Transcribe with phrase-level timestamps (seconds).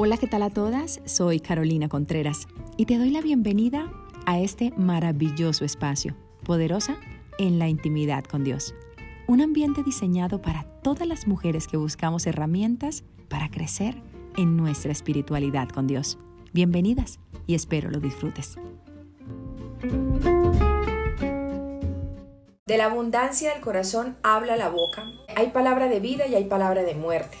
[0.00, 1.00] Hola, ¿qué tal a todas?
[1.06, 2.46] Soy Carolina Contreras
[2.76, 3.90] y te doy la bienvenida
[4.26, 6.14] a este maravilloso espacio,
[6.44, 6.96] poderosa
[7.36, 8.76] en la intimidad con Dios.
[9.26, 14.00] Un ambiente diseñado para todas las mujeres que buscamos herramientas para crecer
[14.36, 16.16] en nuestra espiritualidad con Dios.
[16.52, 17.18] Bienvenidas
[17.48, 18.54] y espero lo disfrutes.
[22.66, 25.10] De la abundancia del corazón habla la boca.
[25.34, 27.36] Hay palabra de vida y hay palabra de muerte.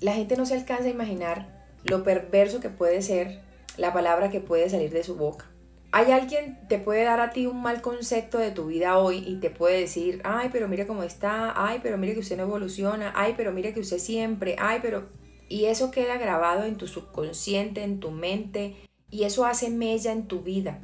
[0.00, 3.40] La gente no se alcanza a imaginar lo perverso que puede ser
[3.76, 5.50] la palabra que puede salir de su boca.
[5.94, 9.40] Hay alguien te puede dar a ti un mal concepto de tu vida hoy y
[9.40, 13.12] te puede decir, ay, pero mire cómo está, ay, pero mire que usted no evoluciona,
[13.14, 15.08] ay, pero mire que usted siempre, ay, pero...
[15.48, 18.74] Y eso queda grabado en tu subconsciente, en tu mente,
[19.10, 20.80] y eso hace mella en tu vida.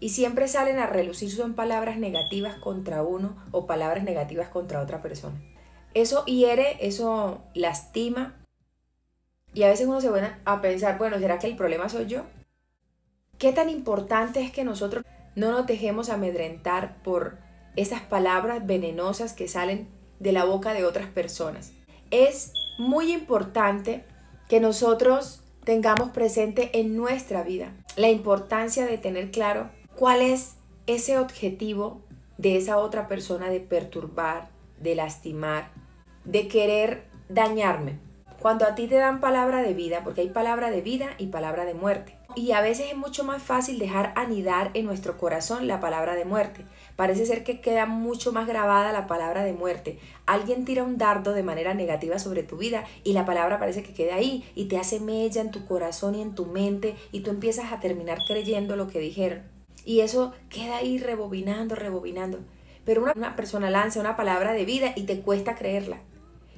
[0.00, 5.02] Y siempre salen a relucir son palabras negativas contra uno o palabras negativas contra otra
[5.02, 5.38] persona.
[5.92, 8.37] Eso hiere, eso lastima.
[9.54, 12.24] Y a veces uno se pone a pensar, bueno, ¿será que el problema soy yo?
[13.38, 15.04] ¿Qué tan importante es que nosotros
[15.36, 17.38] no nos dejemos amedrentar por
[17.76, 21.72] esas palabras venenosas que salen de la boca de otras personas?
[22.10, 24.04] Es muy importante
[24.48, 30.54] que nosotros tengamos presente en nuestra vida la importancia de tener claro cuál es
[30.86, 32.00] ese objetivo
[32.38, 34.48] de esa otra persona de perturbar,
[34.80, 35.70] de lastimar,
[36.24, 37.98] de querer dañarme.
[38.40, 41.64] Cuando a ti te dan palabra de vida, porque hay palabra de vida y palabra
[41.64, 42.16] de muerte.
[42.36, 46.24] Y a veces es mucho más fácil dejar anidar en nuestro corazón la palabra de
[46.24, 46.64] muerte.
[46.94, 49.98] Parece ser que queda mucho más grabada la palabra de muerte.
[50.24, 53.92] Alguien tira un dardo de manera negativa sobre tu vida y la palabra parece que
[53.92, 57.30] queda ahí y te hace mella en tu corazón y en tu mente y tú
[57.30, 59.42] empiezas a terminar creyendo lo que dijeron.
[59.84, 62.38] Y eso queda ahí rebobinando, rebobinando.
[62.84, 65.98] Pero una, una persona lanza una palabra de vida y te cuesta creerla.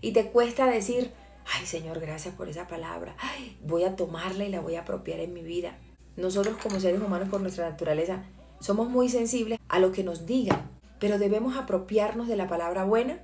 [0.03, 1.13] Y te cuesta decir,
[1.53, 3.17] ay Señor, gracias por esa palabra,
[3.63, 5.79] voy a tomarla y la voy a apropiar en mi vida.
[6.17, 8.25] Nosotros como seres humanos por nuestra naturaleza
[8.61, 13.21] somos muy sensibles a lo que nos digan, pero debemos apropiarnos de la palabra buena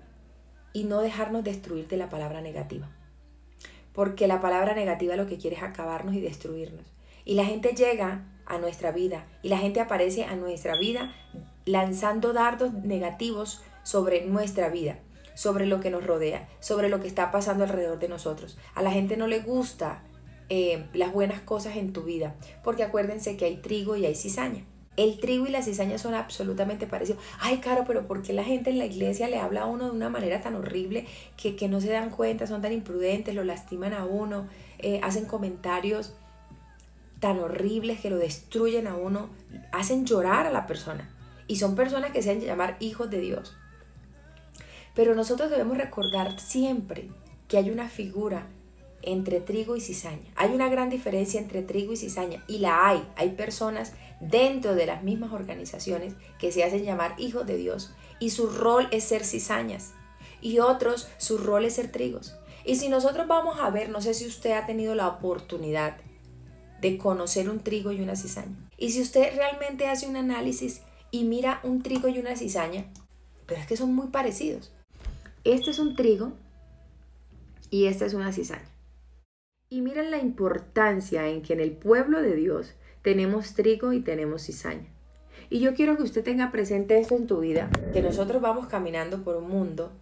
[0.73, 2.89] y no dejarnos destruir de la palabra negativa.
[3.93, 6.87] Porque la palabra negativa lo que quiere es acabarnos y destruirnos.
[7.25, 11.15] Y la gente llega a nuestra vida y la gente aparece a nuestra vida
[11.65, 15.01] lanzando dardos negativos sobre nuestra vida
[15.37, 18.59] sobre lo que nos rodea, sobre lo que está pasando alrededor de nosotros.
[18.75, 20.03] A la gente no le gusta
[20.49, 24.65] eh, las buenas cosas en tu vida, porque acuérdense que hay trigo y hay cizaña.
[24.97, 27.23] El trigo y la cizaña son absolutamente parecidos.
[27.39, 29.91] Ay, caro, pero ¿por qué la gente en la iglesia le habla a uno de
[29.91, 33.93] una manera tan horrible que, que no se dan cuenta, son tan imprudentes, lo lastiman
[33.93, 34.49] a uno,
[34.79, 36.15] eh, hacen comentarios
[37.21, 39.29] tan horribles que lo destruyen a uno,
[39.71, 41.11] hacen llorar a la persona?
[41.47, 43.55] Y son personas que se han llamar hijos de Dios.
[44.97, 47.11] Pero nosotros debemos recordar siempre
[47.47, 48.49] que hay una figura
[49.03, 50.33] entre trigo y cizaña.
[50.35, 53.07] Hay una gran diferencia entre trigo y cizaña y la hay.
[53.15, 58.31] Hay personas dentro de las mismas organizaciones que se hacen llamar hijos de Dios y
[58.31, 59.93] su rol es ser cizañas
[60.41, 62.35] y otros su rol es ser trigos.
[62.65, 65.99] Y si nosotros vamos a ver, no sé si usted ha tenido la oportunidad
[66.81, 68.57] de conocer un trigo y una cizaña.
[68.77, 70.81] Y si usted realmente hace un análisis
[71.11, 72.87] y mira un trigo y una cizaña,
[73.47, 74.73] pero es que son muy parecidos.
[75.47, 76.33] Este es un trigo
[77.71, 78.69] y esta es una cizaña.
[79.69, 84.43] Y miren la importancia en que en el pueblo de Dios tenemos trigo y tenemos
[84.43, 84.89] cizaña.
[85.49, 89.23] Y yo quiero que usted tenga presente esto en tu vida, que nosotros vamos caminando
[89.23, 89.93] por un mundo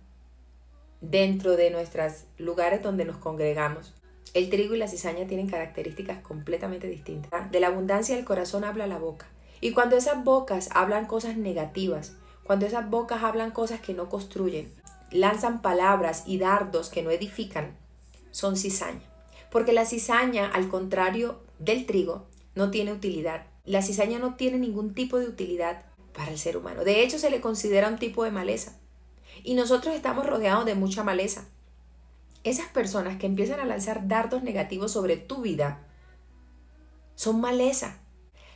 [1.03, 3.93] dentro de nuestros lugares donde nos congregamos.
[4.33, 7.50] El trigo y la cizaña tienen características completamente distintas.
[7.50, 9.27] De la abundancia del corazón habla la boca.
[9.60, 14.72] Y cuando esas bocas hablan cosas negativas, cuando esas bocas hablan cosas que no construyen,
[15.14, 17.76] lanzan palabras y dardos que no edifican,
[18.32, 19.00] son cizaña.
[19.50, 22.26] Porque la cizaña, al contrario del trigo,
[22.56, 23.47] no tiene utilidad.
[23.64, 26.82] La cizaña no tiene ningún tipo de utilidad para el ser humano.
[26.82, 28.76] De hecho, se le considera un tipo de maleza.
[29.44, 31.47] Y nosotros estamos rodeados de mucha maleza.
[32.42, 35.86] Esas personas que empiezan a lanzar dardos negativos sobre tu vida
[37.15, 38.00] son maleza.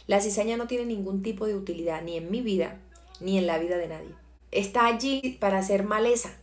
[0.09, 2.81] La cizaña no tiene ningún tipo de utilidad ni en mi vida
[3.21, 4.15] ni en la vida de nadie.
[4.51, 6.37] Está allí para hacer maleza.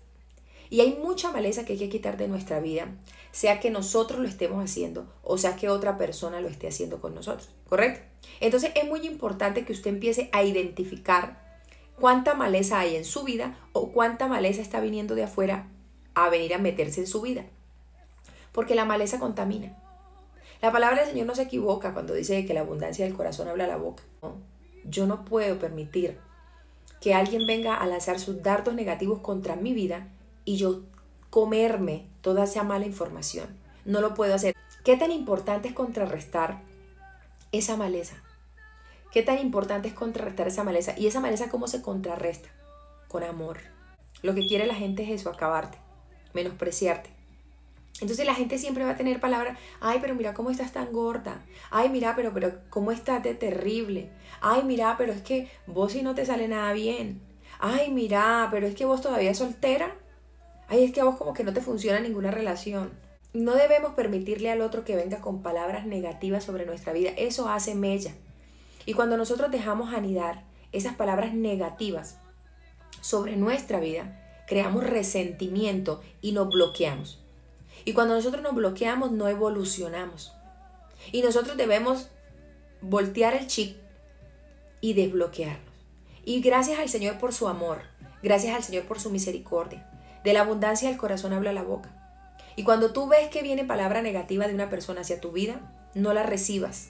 [0.69, 2.87] Y hay mucha maleza que hay que quitar de nuestra vida,
[3.31, 7.13] sea que nosotros lo estemos haciendo o sea que otra persona lo esté haciendo con
[7.13, 8.01] nosotros, ¿correcto?
[8.39, 11.59] Entonces es muy importante que usted empiece a identificar
[11.99, 15.67] cuánta maleza hay en su vida o cuánta maleza está viniendo de afuera
[16.13, 17.45] a venir a meterse en su vida.
[18.51, 19.77] Porque la maleza contamina.
[20.61, 23.67] La palabra del Señor no se equivoca cuando dice que la abundancia del corazón habla
[23.67, 24.03] la boca.
[24.85, 26.17] Yo no puedo permitir
[27.01, 30.07] que alguien venga a lanzar sus dardos negativos contra mi vida
[30.45, 30.83] y yo
[31.29, 33.47] comerme toda esa mala información.
[33.83, 34.55] no lo puedo hacer.
[34.83, 36.61] ¿Qué tan importante es contrarrestar
[37.51, 38.15] esa maleza?
[39.11, 40.97] ¿Qué tan importante es contrarrestar esa maleza?
[40.97, 42.49] ¿Y esa maleza cómo se contrarresta?
[43.07, 43.59] Con amor.
[44.21, 45.77] Lo que quiere la gente es eso, acabarte,
[46.33, 47.09] menospreciarte.
[48.01, 51.45] Entonces la gente siempre va a tener palabras, ay, pero mira cómo estás tan gorda,
[51.71, 54.09] ay, mira, pero, pero cómo estás de terrible,
[54.41, 57.21] ay, mira, pero es que vos si no te sale nada bien,
[57.59, 59.95] ay, mira, pero es que vos todavía soltera,
[60.67, 62.91] ay, es que a vos como que no te funciona ninguna relación.
[63.33, 67.75] No debemos permitirle al otro que venga con palabras negativas sobre nuestra vida, eso hace
[67.75, 68.13] mella.
[68.85, 72.17] Y cuando nosotros dejamos anidar esas palabras negativas
[73.01, 77.19] sobre nuestra vida, creamos resentimiento y nos bloqueamos.
[77.83, 80.33] Y cuando nosotros nos bloqueamos, no evolucionamos.
[81.11, 82.09] Y nosotros debemos
[82.81, 83.77] voltear el chip
[84.81, 85.73] y desbloquearnos.
[86.23, 87.81] Y gracias al Señor por su amor,
[88.23, 89.89] gracias al Señor por su misericordia.
[90.25, 91.91] De la abundancia del corazón habla la boca.
[92.55, 95.61] Y cuando tú ves que viene palabra negativa de una persona hacia tu vida,
[95.93, 96.89] no la recibas.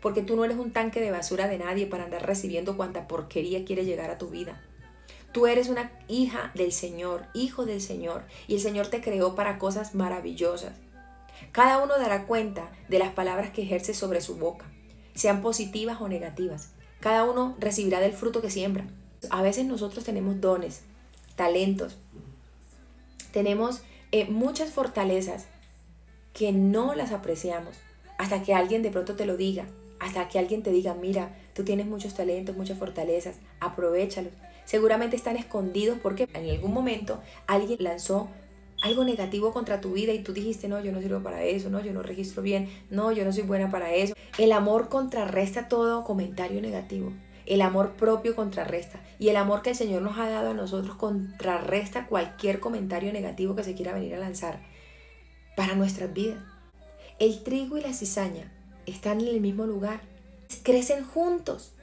[0.00, 3.64] Porque tú no eres un tanque de basura de nadie para andar recibiendo cuanta porquería
[3.64, 4.60] quiere llegar a tu vida.
[5.30, 9.58] Tú eres una hija del Señor, hijo del Señor, y el Señor te creó para
[9.58, 10.72] cosas maravillosas.
[11.52, 14.66] Cada uno dará cuenta de las palabras que ejerce sobre su boca,
[15.14, 16.70] sean positivas o negativas.
[16.98, 18.86] Cada uno recibirá del fruto que siembra.
[19.30, 20.82] A veces nosotros tenemos dones,
[21.36, 21.98] talentos,
[23.32, 23.82] tenemos
[24.12, 25.46] eh, muchas fortalezas
[26.32, 27.76] que no las apreciamos
[28.18, 29.66] hasta que alguien de pronto te lo diga,
[29.98, 34.32] hasta que alguien te diga, mira, tú tienes muchos talentos, muchas fortalezas, aprovechalos.
[34.64, 38.28] Seguramente están escondidos porque en algún momento alguien lanzó
[38.82, 41.80] algo negativo contra tu vida y tú dijiste, no, yo no sirvo para eso, no,
[41.80, 44.14] yo no registro bien, no, yo no soy buena para eso.
[44.38, 47.12] El amor contrarresta todo comentario negativo.
[47.46, 49.00] El amor propio contrarresta.
[49.18, 53.54] Y el amor que el Señor nos ha dado a nosotros contrarresta cualquier comentario negativo
[53.54, 54.60] que se quiera venir a lanzar
[55.56, 56.42] para nuestras vidas.
[57.18, 58.52] El trigo y la cizaña
[58.86, 60.00] están en el mismo lugar.
[60.62, 61.74] Crecen juntos.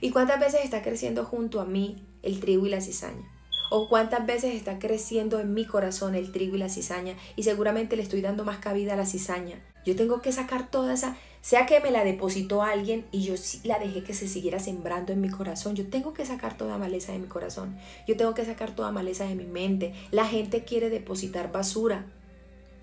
[0.00, 3.28] ¿Y cuántas veces está creciendo junto a mí el trigo y la cizaña?
[3.70, 7.16] ¿O cuántas veces está creciendo en mi corazón el trigo y la cizaña?
[7.36, 9.62] Y seguramente le estoy dando más cabida a la cizaña.
[9.86, 13.34] Yo tengo que sacar toda esa, sea que me la depositó alguien y yo
[13.64, 15.76] la dejé que se siguiera sembrando en mi corazón.
[15.76, 17.76] Yo tengo que sacar toda maleza de mi corazón.
[18.08, 19.92] Yo tengo que sacar toda maleza de mi mente.
[20.10, 22.06] La gente quiere depositar basura.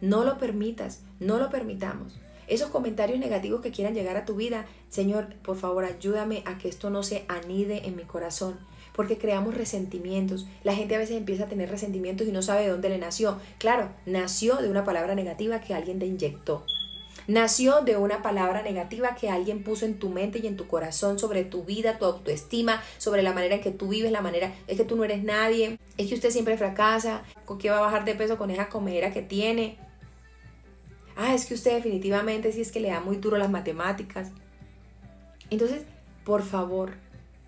[0.02, 2.20] No lo permitas, no lo permitamos
[2.50, 6.68] esos comentarios negativos que quieran llegar a tu vida, Señor, por favor, ayúdame a que
[6.68, 8.58] esto no se anide en mi corazón,
[8.96, 10.48] porque creamos resentimientos.
[10.64, 13.38] La gente a veces empieza a tener resentimientos y no sabe de dónde le nació.
[13.60, 16.66] Claro, nació de una palabra negativa que alguien te inyectó.
[17.30, 21.20] Nació de una palabra negativa que alguien puso en tu mente y en tu corazón
[21.20, 24.78] sobre tu vida, tu autoestima, sobre la manera en que tú vives, la manera es
[24.78, 28.04] que tú no eres nadie, es que usted siempre fracasa, con qué va a bajar
[28.04, 29.78] de peso con esa comedera que tiene
[31.20, 34.32] ah, es que usted definitivamente sí es que le da muy duro las matemáticas.
[35.50, 35.84] Entonces,
[36.24, 36.94] por favor,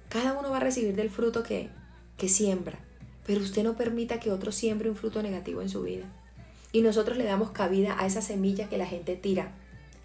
[0.09, 1.69] cada uno va a recibir del fruto que,
[2.17, 2.79] que siembra,
[3.25, 6.05] pero usted no permita que otro siembre un fruto negativo en su vida.
[6.73, 9.53] Y nosotros le damos cabida a esa semilla que la gente tira.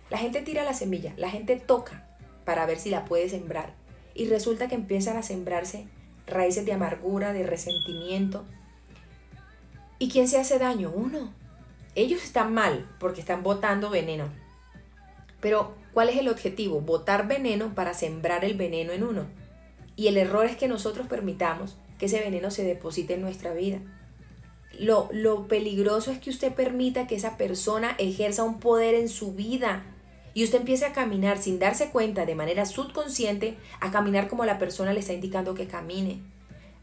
[0.08, 2.06] La gente tira la semilla, la gente toca
[2.44, 3.74] para ver si la puede sembrar.
[4.14, 5.86] Y resulta que empiezan a sembrarse
[6.26, 8.44] raíces de amargura, de resentimiento.
[9.98, 10.92] ¿Y quién se hace daño?
[10.94, 11.32] Uno.
[11.94, 14.28] Ellos están mal porque están botando veneno.
[15.40, 16.80] Pero, ¿cuál es el objetivo?
[16.80, 19.26] Botar veneno para sembrar el veneno en uno.
[19.96, 23.80] Y el error es que nosotros permitamos que ese veneno se deposite en nuestra vida.
[24.78, 29.32] Lo, lo peligroso es que usted permita que esa persona ejerza un poder en su
[29.32, 29.84] vida
[30.36, 34.60] y usted empieza a caminar sin darse cuenta de manera subconsciente, a caminar como la
[34.60, 36.20] persona le está indicando que camine.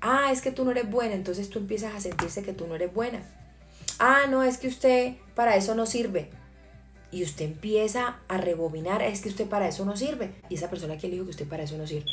[0.01, 2.75] Ah, es que tú no eres buena, entonces tú empiezas a sentirse que tú no
[2.75, 3.23] eres buena
[3.99, 6.29] ah, no, es que usted para eso no sirve.
[7.11, 10.33] Y usted empieza a rebobinar, es que usted para eso no sirve.
[10.49, 12.09] Y esa persona que le dijo que usted para eso no sirve.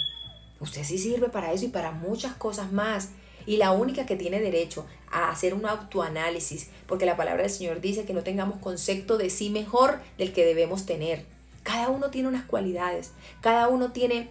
[0.61, 3.11] Usted sí sirve para eso y para muchas cosas más.
[3.51, 7.81] Y la única que tiene derecho a hacer un autoanálisis, porque la palabra del Señor
[7.81, 11.25] dice que no tengamos concepto de sí mejor del que debemos tener.
[11.65, 14.29] Cada uno tiene unas cualidades, cada uno tiene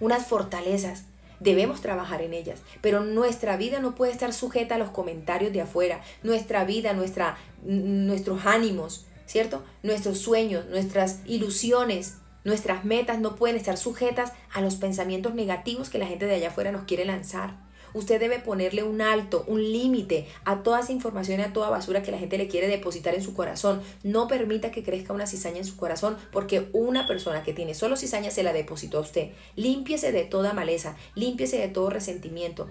[0.00, 1.04] unas fortalezas.
[1.38, 5.60] Debemos trabajar en ellas, pero nuestra vida no puede estar sujeta a los comentarios de
[5.60, 6.00] afuera.
[6.24, 9.62] Nuestra vida, nuestra, nuestros ánimos, ¿cierto?
[9.84, 15.98] Nuestros sueños, nuestras ilusiones, nuestras metas no pueden estar sujetas a los pensamientos negativos que
[15.98, 17.65] la gente de allá afuera nos quiere lanzar.
[17.96, 22.02] Usted debe ponerle un alto, un límite a toda esa información y a toda basura
[22.02, 23.80] que la gente le quiere depositar en su corazón.
[24.02, 27.96] No permita que crezca una cizaña en su corazón porque una persona que tiene solo
[27.96, 29.30] cizaña se la depositó a usted.
[29.56, 32.68] Límpiese de toda maleza, límpiese de todo resentimiento.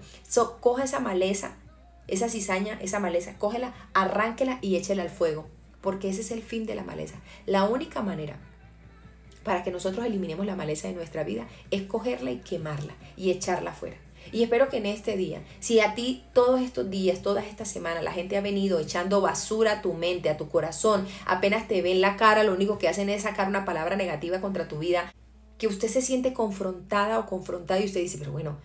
[0.60, 1.56] coja esa maleza,
[2.06, 5.48] esa cizaña, esa maleza, cógela, arránquela y échela al fuego
[5.80, 7.16] porque ese es el fin de la maleza.
[7.46, 8.38] La única manera
[9.44, 13.72] para que nosotros eliminemos la maleza de nuestra vida es cogerla y quemarla y echarla
[13.72, 14.05] fuera.
[14.32, 18.02] Y espero que en este día, si a ti todos estos días, todas estas semanas,
[18.02, 22.00] la gente ha venido echando basura a tu mente, a tu corazón, apenas te ven
[22.00, 25.12] la cara, lo único que hacen es sacar una palabra negativa contra tu vida,
[25.58, 28.56] que usted se siente confrontada o confrontado y usted dice, pero bueno,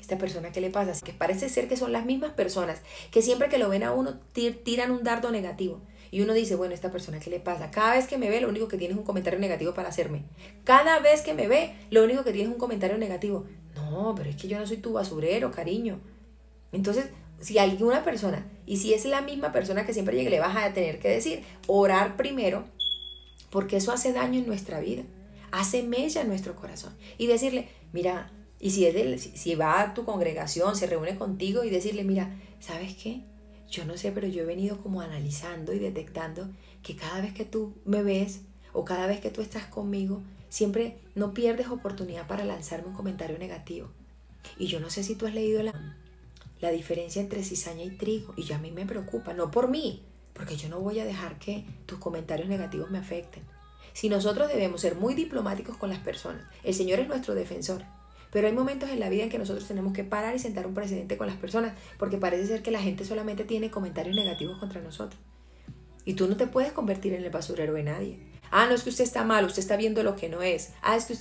[0.00, 0.92] esta persona qué le pasa?
[1.02, 4.20] Que parece ser que son las mismas personas que siempre que lo ven a uno
[4.32, 5.80] tiran un dardo negativo.
[6.10, 7.70] Y uno dice, bueno, esta persona, ¿qué le pasa?
[7.72, 10.22] Cada vez que me ve, lo único que tiene es un comentario negativo para hacerme.
[10.62, 13.46] Cada vez que me ve, lo único que tiene es un comentario negativo.
[13.90, 16.00] No, pero es que yo no soy tu basurero, cariño.
[16.72, 17.06] Entonces,
[17.40, 20.72] si alguna persona, y si es la misma persona que siempre llegue, le vas a
[20.72, 22.64] tener que decir, orar primero,
[23.50, 25.02] porque eso hace daño en nuestra vida,
[25.52, 26.94] hace mella en nuestro corazón.
[27.18, 31.70] Y decirle, mira, y si, es si va a tu congregación, se reúne contigo y
[31.70, 33.22] decirle, mira, ¿sabes qué?
[33.74, 36.48] yo no sé, pero yo he venido como analizando y detectando
[36.82, 40.22] que cada vez que tú me ves o cada vez que tú estás conmigo,
[40.54, 43.88] siempre no pierdes oportunidad para lanzarme un comentario negativo.
[44.56, 45.96] Y yo no sé si tú has leído la,
[46.60, 50.04] la diferencia entre cizaña y trigo, y ya a mí me preocupa, no por mí,
[50.32, 53.42] porque yo no voy a dejar que tus comentarios negativos me afecten.
[53.94, 57.82] Si nosotros debemos ser muy diplomáticos con las personas, el Señor es nuestro defensor.
[58.30, 60.74] Pero hay momentos en la vida en que nosotros tenemos que parar y sentar un
[60.74, 64.80] precedente con las personas, porque parece ser que la gente solamente tiene comentarios negativos contra
[64.80, 65.20] nosotros.
[66.04, 68.33] Y tú no te puedes convertir en el basurero de nadie.
[68.50, 70.72] Ah, no es que usted está mal, usted está viendo lo que no es.
[70.82, 71.14] Ah, es que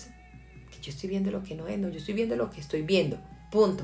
[0.82, 3.18] yo estoy viendo lo que no es, no, yo estoy viendo lo que estoy viendo.
[3.52, 3.84] Punto.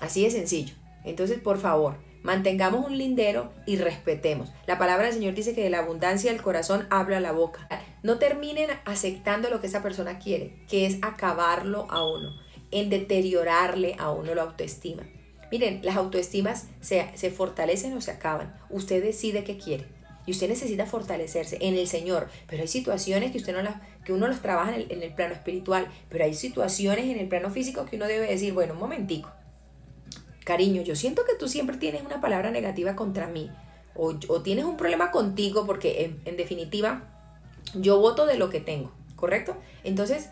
[0.00, 0.74] Así de sencillo.
[1.04, 4.50] Entonces, por favor, Mantengamos un lindero y respetemos.
[4.66, 7.68] La palabra del Señor dice que de la abundancia del corazón habla la boca.
[8.02, 12.34] No terminen aceptando lo que esa persona quiere, que es acabarlo a uno,
[12.70, 15.04] en deteriorarle a uno la autoestima.
[15.50, 18.54] Miren, las autoestimas se, se fortalecen o se acaban.
[18.68, 19.86] Usted decide qué quiere.
[20.28, 22.28] Y usted necesita fortalecerse en el Señor.
[22.46, 25.14] Pero hay situaciones que, usted no las, que uno los trabaja en el, en el
[25.14, 25.88] plano espiritual.
[26.10, 29.32] Pero hay situaciones en el plano físico que uno debe decir, bueno, un momentico
[30.44, 33.50] cariño, yo siento que tú siempre tienes una palabra negativa contra mí
[33.94, 37.02] o, tienes un problema contigo porque en, en, definitiva
[37.74, 39.56] yo voto de lo que tengo, ¿correcto?
[39.84, 40.30] Entonces,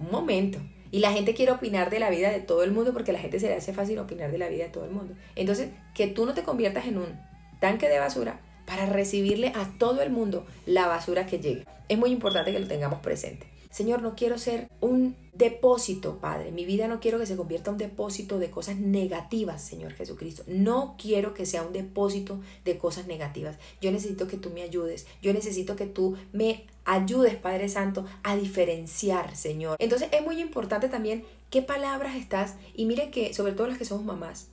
[0.00, 0.58] un momento.
[0.90, 3.20] Y la gente quiere opinar de la vida de todo el mundo porque a la
[3.20, 5.14] gente se le hace fácil opinar de la vida de todo el mundo.
[5.34, 7.18] Entonces, que tú no te conviertas en un
[7.60, 11.66] tanque de basura para recibirle a todo el mundo la basura que llegue.
[11.88, 13.52] Es muy importante que lo tengamos presente.
[13.72, 16.52] Señor, no quiero ser un depósito, Padre.
[16.52, 20.42] Mi vida no quiero que se convierta en un depósito de cosas negativas, Señor Jesucristo.
[20.46, 23.56] No quiero que sea un depósito de cosas negativas.
[23.80, 25.06] Yo necesito que tú me ayudes.
[25.22, 29.76] Yo necesito que tú me ayudes, Padre Santo, a diferenciar, Señor.
[29.78, 33.86] Entonces es muy importante también qué palabras estás, y miren que, sobre todo las que
[33.86, 34.48] somos mamás,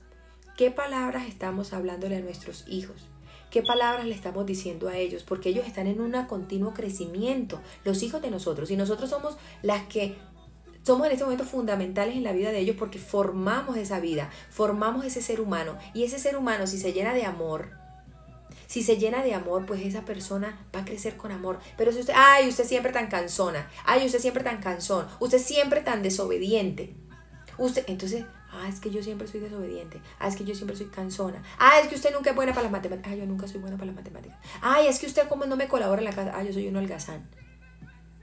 [0.56, 3.06] qué palabras estamos hablándole a nuestros hijos
[3.50, 8.02] qué palabras le estamos diciendo a ellos, porque ellos están en un continuo crecimiento, los
[8.02, 10.16] hijos de nosotros, y nosotros somos las que
[10.82, 15.04] somos en este momento fundamentales en la vida de ellos porque formamos esa vida, formamos
[15.04, 17.80] ese ser humano, y ese ser humano si se llena de amor,
[18.70, 21.58] si se llena de amor, pues esa persona va a crecer con amor.
[21.76, 25.80] Pero si usted, ay, usted siempre tan cansona, ay, usted siempre tan cansón, usted siempre
[25.80, 26.94] tan desobediente.
[27.58, 30.00] Usted, entonces, Ah, es que yo siempre soy desobediente.
[30.18, 31.42] Ah, es que yo siempre soy cansona.
[31.58, 33.12] Ah, es que usted nunca es buena para las matemáticas.
[33.12, 34.38] Ah, yo nunca soy buena para las matemáticas.
[34.60, 36.32] Ay, es que usted como no me colabora en la casa.
[36.34, 37.28] Ah, yo soy un holgazán.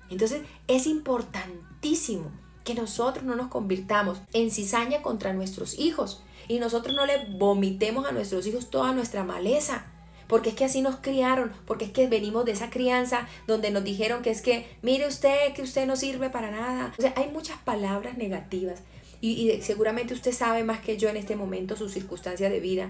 [0.10, 2.32] Entonces, es importantísimo
[2.64, 8.06] que nosotros no nos convirtamos en cizaña contra nuestros hijos y nosotros no le vomitemos
[8.06, 9.86] a nuestros hijos toda nuestra maleza.
[10.28, 13.86] Porque es que así nos criaron, porque es que venimos de esa crianza donde nos
[13.86, 16.94] dijeron que es que, mire usted, que usted no sirve para nada.
[16.98, 18.82] O sea, hay muchas palabras negativas
[19.20, 22.90] y, seguramente usted sabe más que yo en este momento su circunstancia de vida,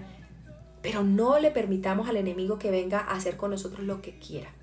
[0.81, 4.53] pero no le permitamos al enemigo que venga a hacer con nosotros lo que quiera.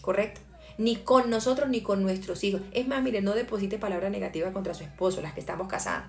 [0.00, 0.40] ¿Correcto?
[0.78, 2.62] Ni con nosotros ni con nuestros hijos.
[2.72, 6.06] Es más, mire, no deposite palabra negativa contra su esposo, las que estamos casadas.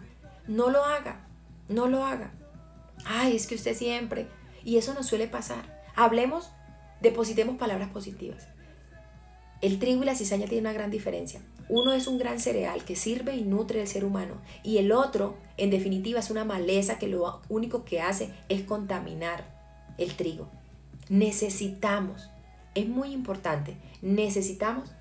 [0.48, 1.27] No lo haga,
[1.70, 2.32] no lo haga.
[3.06, 4.27] Ay, es que usted siempre.
[4.63, 5.82] Y eso nos suele pasar.
[5.96, 6.51] Hablemos,
[7.01, 8.48] depositemos palabras positivas.
[9.62, 11.41] El trigo y la cizaña tienen una gran diferencia.
[11.70, 15.36] Uno es un gran cereal que sirve y nutre al ser humano y el otro,
[15.58, 19.44] en definitiva, es una maleza que lo único que hace es contaminar
[19.98, 20.50] el trigo.
[21.10, 22.30] Necesitamos,
[22.74, 24.92] es muy importante, necesitamos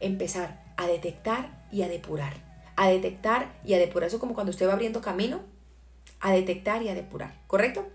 [0.00, 2.34] empezar a detectar y a depurar.
[2.76, 4.08] A detectar y a depurar.
[4.08, 5.40] Eso como cuando usted va abriendo camino,
[6.20, 7.86] a detectar y a depurar, ¿correcto?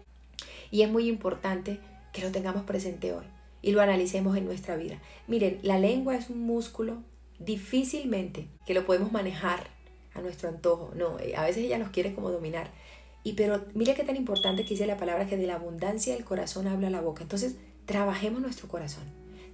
[0.71, 1.79] Y es muy importante
[2.13, 3.25] que lo tengamos presente hoy
[3.61, 4.99] y lo analicemos en nuestra vida.
[5.27, 6.97] Miren, la lengua es un músculo
[7.39, 9.67] difícilmente que lo podemos manejar
[10.13, 10.91] a nuestro antojo.
[10.95, 12.71] No, eh, a veces ella nos quiere como dominar.
[13.23, 16.25] Y pero mire qué tan importante que dice la palabra que de la abundancia del
[16.25, 17.23] corazón habla la boca.
[17.23, 17.55] Entonces,
[17.85, 19.03] trabajemos nuestro corazón.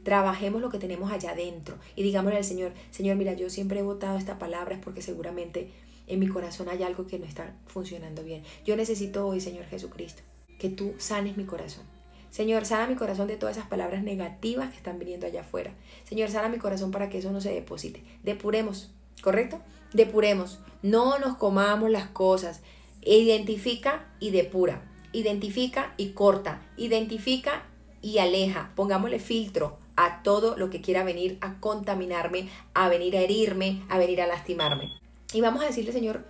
[0.04, 3.84] Trabajemos lo que tenemos allá adentro y digámosle al Señor, Señor, mira, yo siempre he
[3.84, 5.72] votado esta palabra es porque seguramente
[6.06, 8.44] en mi corazón hay algo que no está funcionando bien.
[8.65, 10.22] Yo necesito hoy, Señor Jesucristo,
[10.60, 11.94] que tú sanes mi corazón.
[12.36, 15.72] Señor, sana mi corazón de todas esas palabras negativas que están viniendo allá afuera.
[16.04, 18.04] Señor, sana mi corazón para que eso no se deposite.
[18.24, 19.62] Depuremos, ¿correcto?
[19.94, 20.60] Depuremos.
[20.82, 22.60] No nos comamos las cosas.
[23.06, 24.82] Identifica y depura.
[25.13, 26.62] Identifica y corta.
[26.75, 27.63] Identifica
[28.01, 28.74] y aleja.
[28.75, 33.98] Pongámosle filtro a todo lo que quiera venir a contaminarme, a venir a herirme, a
[33.98, 34.92] venir a lastimarme.
[35.32, 36.25] Y vamos a decirle, Señor,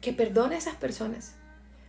[0.00, 1.34] que perdone a esas personas.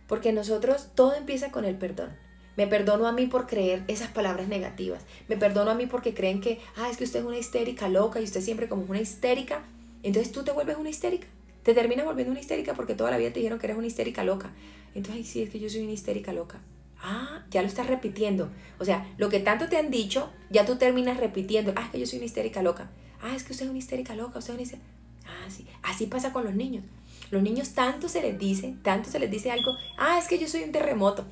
[0.08, 2.23] Porque nosotros todo empieza con el perdón.
[2.56, 5.02] Me perdono a mí por creer esas palabras negativas.
[5.28, 8.20] Me perdono a mí porque creen que, ah, es que usted es una histérica loca
[8.20, 9.62] y usted siempre como una histérica.
[10.02, 11.26] Entonces tú te vuelves una histérica.
[11.62, 14.22] Te terminas volviendo una histérica porque toda la vida te dijeron que eres una histérica
[14.22, 14.52] loca.
[14.94, 16.60] Entonces, sí, es que yo soy una histérica loca.
[17.02, 18.48] Ah, ya lo estás repitiendo.
[18.78, 21.72] O sea, lo que tanto te han dicho, ya tú terminas repitiendo.
[21.74, 22.90] Ah, es que yo soy una histérica loca.
[23.20, 24.38] Ah, es que usted es una histérica loca.
[24.38, 24.88] Usted es una histérica...
[25.26, 25.66] Ah, sí.
[25.82, 26.84] Así pasa con los niños.
[27.30, 29.74] Los niños tanto se les dice, tanto se les dice algo.
[29.96, 31.24] Ah, es que yo soy un terremoto.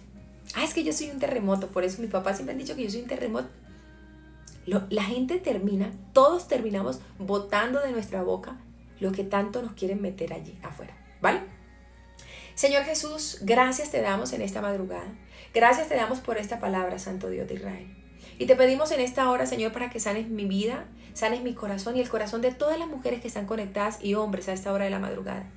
[0.54, 1.68] Ah, es que yo soy un terremoto.
[1.68, 3.49] Por eso mis papás siempre han dicho que yo soy un terremoto.
[4.66, 8.56] la gente termina, todos terminamos botando de nuestra boca
[9.00, 10.97] lo que tanto nos quieren meter allí afuera.
[11.21, 11.40] ¿Vale?
[12.54, 15.12] Señor Jesús, gracias te damos en esta madrugada.
[15.54, 17.97] Gracias te damos por esta palabra, Santo Dios de Israel.
[18.38, 21.97] Y te pedimos en esta hora, Señor, para que sanes mi vida, sanes mi corazón
[21.97, 24.85] y el corazón de todas las mujeres que están conectadas y hombres a esta hora
[24.85, 25.50] de la madrugada.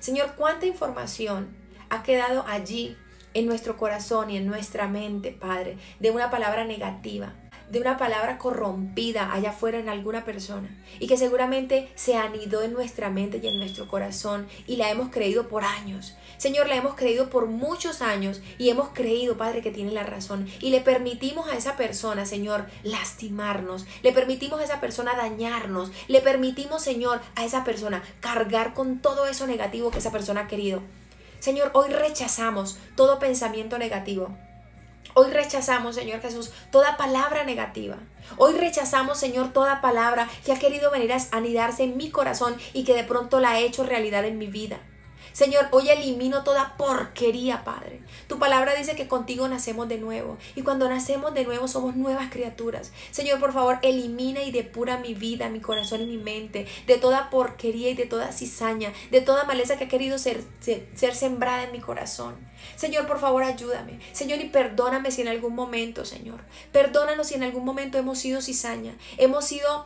[0.00, 1.48] Señor, cuánta información
[1.90, 2.96] ha quedado allí
[3.36, 7.34] en nuestro corazón y en nuestra mente, Padre, de una palabra negativa,
[7.68, 12.72] de una palabra corrompida allá afuera en alguna persona y que seguramente se anidó en
[12.72, 16.16] nuestra mente y en nuestro corazón y la hemos creído por años.
[16.38, 20.48] Señor, la hemos creído por muchos años y hemos creído, Padre, que tiene la razón
[20.62, 26.22] y le permitimos a esa persona, Señor, lastimarnos, le permitimos a esa persona dañarnos, le
[26.22, 30.80] permitimos, Señor, a esa persona cargar con todo eso negativo que esa persona ha querido.
[31.40, 34.36] Señor, hoy rechazamos todo pensamiento negativo.
[35.14, 37.96] Hoy rechazamos, Señor Jesús, toda palabra negativa.
[38.36, 42.84] Hoy rechazamos, Señor, toda palabra que ha querido venir a anidarse en mi corazón y
[42.84, 44.78] que de pronto la ha hecho realidad en mi vida.
[45.36, 48.00] Señor, hoy elimino toda porquería, Padre.
[48.26, 50.38] Tu palabra dice que contigo nacemos de nuevo.
[50.54, 52.90] Y cuando nacemos de nuevo somos nuevas criaturas.
[53.10, 57.28] Señor, por favor, elimina y depura mi vida, mi corazón y mi mente de toda
[57.28, 61.64] porquería y de toda cizaña, de toda maleza que ha querido ser, ser, ser sembrada
[61.64, 62.34] en mi corazón.
[62.76, 64.00] Señor, por favor, ayúdame.
[64.12, 66.40] Señor, y perdóname si en algún momento, Señor,
[66.72, 69.84] perdónanos si en algún momento hemos sido cizaña, hemos sido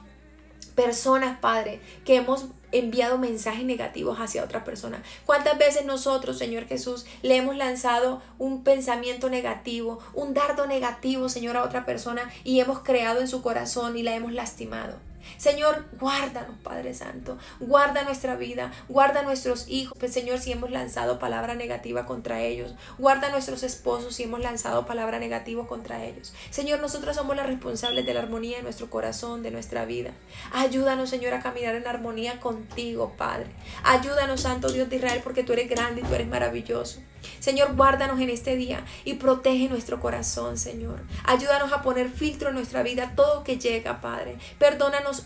[0.70, 5.02] personas, Padre, que hemos enviado mensajes negativos hacia otra persona.
[5.26, 11.56] ¿Cuántas veces nosotros, Señor Jesús, le hemos lanzado un pensamiento negativo, un dardo negativo, Señor,
[11.56, 15.09] a otra persona y hemos creado en su corazón y la hemos lastimado?
[15.36, 17.38] Señor, guárdanos, Padre Santo.
[17.60, 18.72] Guarda nuestra vida.
[18.88, 19.96] Guarda nuestros hijos.
[19.98, 22.74] Pues, Señor, si hemos lanzado palabra negativa contra ellos.
[22.98, 26.32] Guarda nuestros esposos si hemos lanzado palabra negativa contra ellos.
[26.50, 30.12] Señor, nosotros somos los responsables de la armonía de nuestro corazón, de nuestra vida.
[30.52, 33.50] Ayúdanos, Señor, a caminar en armonía contigo, Padre.
[33.84, 37.00] Ayúdanos, Santo Dios de Israel, porque tú eres grande y tú eres maravilloso.
[37.38, 41.02] Señor, guárdanos en este día y protege nuestro corazón, Señor.
[41.24, 44.38] Ayúdanos a poner filtro en nuestra vida todo que llega, Padre.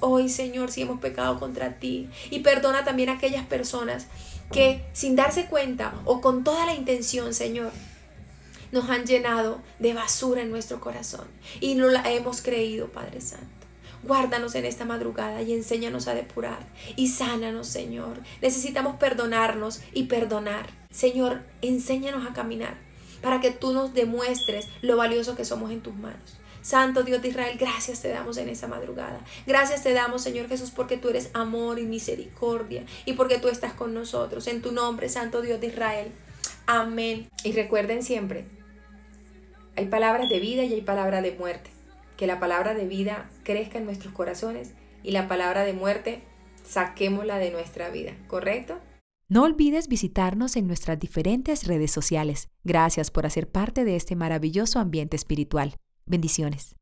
[0.01, 2.09] Hoy, Señor, si hemos pecado contra ti.
[2.31, 4.07] Y perdona también a aquellas personas
[4.53, 7.73] que sin darse cuenta o con toda la intención, Señor,
[8.73, 11.27] nos han llenado de basura en nuestro corazón
[11.61, 13.47] y no la hemos creído, Padre Santo.
[14.03, 16.67] Guárdanos en esta madrugada y enséñanos a depurar
[16.97, 18.21] y sánanos, Señor.
[18.43, 20.67] Necesitamos perdonarnos y perdonar.
[20.91, 22.77] Señor, enséñanos a caminar
[23.23, 26.39] para que tú nos demuestres lo valioso que somos en tus manos.
[26.65, 29.21] Santo Dios de Israel, gracias te damos en esa madrugada.
[29.47, 33.75] Gracias te damos, Señor Jesús, porque tú eres amor y misericordia y porque tú estás
[33.75, 34.47] con nosotros.
[34.47, 36.11] En tu nombre, Santo Dios de Israel.
[36.65, 37.29] Amén.
[37.45, 38.47] Y recuerden siempre,
[39.77, 41.69] hay palabras de vida y hay palabras de muerte.
[42.17, 44.71] Que la palabra de vida crezca en nuestros corazones
[45.03, 46.23] y la palabra de muerte
[46.67, 48.79] saquémosla de nuestra vida, ¿correcto?
[49.29, 52.49] No olvides visitarnos en nuestras diferentes redes sociales.
[52.63, 55.77] Gracias por hacer parte de este maravilloso ambiente espiritual.
[56.07, 56.77] Bendiciones.